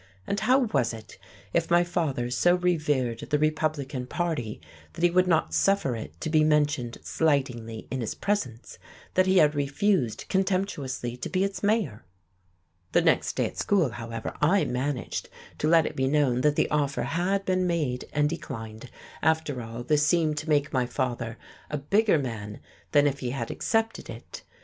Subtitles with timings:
[0.25, 1.19] And how was it,
[1.53, 4.59] if my father so revered the Republican Party
[4.93, 8.79] that he would not suffer it to be mentioned slightingly in his presence,
[9.13, 12.03] that he had refused contemptuously to be its mayor?...
[12.93, 15.29] The next day at school, however, I managed
[15.59, 18.89] to let it be known that the offer had been made and declined.
[19.21, 21.37] After all, this seemed to make my father
[21.69, 22.59] a bigger man
[22.91, 24.41] than if he had accepted it.